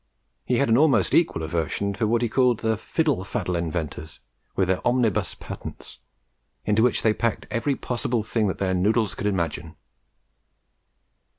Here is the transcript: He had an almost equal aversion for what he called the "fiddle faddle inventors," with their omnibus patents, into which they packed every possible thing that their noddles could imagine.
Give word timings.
He 0.43 0.57
had 0.57 0.67
an 0.67 0.79
almost 0.79 1.13
equal 1.13 1.43
aversion 1.43 1.93
for 1.93 2.07
what 2.07 2.23
he 2.23 2.27
called 2.27 2.61
the 2.61 2.75
"fiddle 2.75 3.23
faddle 3.23 3.55
inventors," 3.55 4.19
with 4.55 4.67
their 4.67 4.81
omnibus 4.83 5.35
patents, 5.35 5.99
into 6.65 6.81
which 6.81 7.03
they 7.03 7.13
packed 7.13 7.45
every 7.51 7.75
possible 7.75 8.23
thing 8.23 8.47
that 8.47 8.57
their 8.57 8.73
noddles 8.73 9.13
could 9.13 9.27
imagine. 9.27 9.75